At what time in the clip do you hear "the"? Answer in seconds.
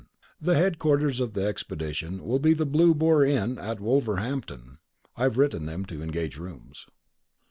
0.41-0.55, 1.33-1.45, 2.55-2.65